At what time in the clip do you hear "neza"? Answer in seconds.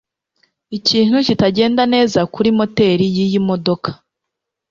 1.93-2.19